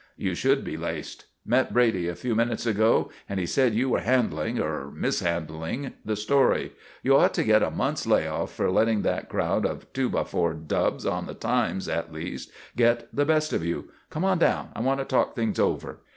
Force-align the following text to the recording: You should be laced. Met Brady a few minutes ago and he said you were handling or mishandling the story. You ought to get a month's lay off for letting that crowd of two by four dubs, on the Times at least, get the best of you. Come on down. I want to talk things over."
You 0.17 0.33
should 0.33 0.63
be 0.63 0.77
laced. 0.77 1.25
Met 1.45 1.71
Brady 1.73 2.07
a 2.07 2.15
few 2.15 2.33
minutes 2.33 2.65
ago 2.65 3.11
and 3.29 3.39
he 3.39 3.45
said 3.45 3.75
you 3.75 3.87
were 3.89 3.99
handling 3.99 4.59
or 4.59 4.89
mishandling 4.89 5.93
the 6.03 6.15
story. 6.15 6.71
You 7.03 7.15
ought 7.17 7.35
to 7.35 7.43
get 7.43 7.61
a 7.61 7.69
month's 7.69 8.07
lay 8.07 8.27
off 8.27 8.51
for 8.51 8.71
letting 8.71 9.03
that 9.03 9.29
crowd 9.29 9.63
of 9.63 9.93
two 9.93 10.09
by 10.09 10.23
four 10.23 10.55
dubs, 10.55 11.05
on 11.05 11.27
the 11.27 11.35
Times 11.35 11.87
at 11.87 12.11
least, 12.11 12.51
get 12.75 13.15
the 13.15 13.25
best 13.25 13.53
of 13.53 13.63
you. 13.63 13.91
Come 14.09 14.25
on 14.25 14.39
down. 14.39 14.69
I 14.75 14.79
want 14.79 14.97
to 15.01 15.05
talk 15.05 15.35
things 15.35 15.59
over." 15.59 15.99